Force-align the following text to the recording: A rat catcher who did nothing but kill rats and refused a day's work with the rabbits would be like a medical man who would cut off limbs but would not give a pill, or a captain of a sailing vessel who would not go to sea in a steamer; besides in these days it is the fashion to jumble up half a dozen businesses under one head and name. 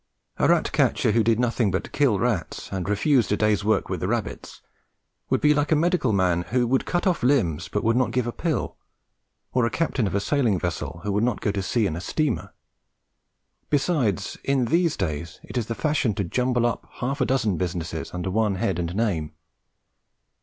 A 0.39 0.47
rat 0.47 0.71
catcher 0.71 1.11
who 1.11 1.21
did 1.23 1.39
nothing 1.39 1.69
but 1.69 1.91
kill 1.91 2.17
rats 2.17 2.69
and 2.71 2.89
refused 2.89 3.31
a 3.31 3.37
day's 3.37 3.63
work 3.63 3.87
with 3.87 3.99
the 3.99 4.07
rabbits 4.07 4.63
would 5.29 5.41
be 5.41 5.53
like 5.53 5.71
a 5.71 5.75
medical 5.75 6.11
man 6.11 6.41
who 6.49 6.65
would 6.65 6.87
cut 6.87 7.05
off 7.05 7.21
limbs 7.21 7.67
but 7.67 7.83
would 7.83 7.95
not 7.95 8.09
give 8.09 8.25
a 8.25 8.31
pill, 8.31 8.77
or 9.53 9.63
a 9.63 9.69
captain 9.69 10.07
of 10.07 10.15
a 10.15 10.19
sailing 10.19 10.57
vessel 10.57 11.01
who 11.03 11.11
would 11.11 11.23
not 11.23 11.39
go 11.39 11.51
to 11.51 11.61
sea 11.61 11.85
in 11.85 11.95
a 11.95 12.01
steamer; 12.01 12.51
besides 13.69 14.39
in 14.43 14.65
these 14.65 14.97
days 14.97 15.39
it 15.43 15.55
is 15.55 15.67
the 15.67 15.75
fashion 15.75 16.15
to 16.15 16.23
jumble 16.23 16.65
up 16.65 16.87
half 16.93 17.21
a 17.21 17.25
dozen 17.27 17.55
businesses 17.57 18.11
under 18.11 18.31
one 18.31 18.55
head 18.55 18.79
and 18.79 18.95
name. 18.95 19.33